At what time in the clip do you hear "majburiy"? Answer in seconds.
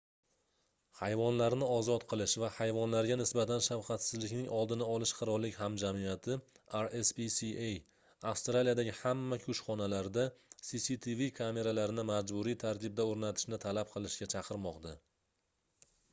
12.13-12.57